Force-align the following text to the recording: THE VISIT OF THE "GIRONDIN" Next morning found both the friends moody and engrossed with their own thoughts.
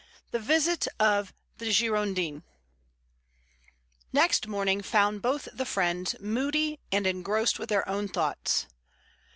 THE 0.31 0.39
VISIT 0.39 0.87
OF 0.99 1.31
THE 1.59 1.71
"GIRONDIN" 1.71 2.41
Next 4.11 4.47
morning 4.47 4.81
found 4.81 5.21
both 5.21 5.47
the 5.53 5.63
friends 5.63 6.15
moody 6.19 6.79
and 6.91 7.05
engrossed 7.05 7.59
with 7.59 7.69
their 7.69 7.87
own 7.87 8.07
thoughts. 8.07 8.65